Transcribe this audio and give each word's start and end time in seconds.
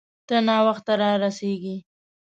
ته 0.27 0.35
ناوخته 0.47 0.93
را 1.01 1.09
رسیږې 1.23 1.77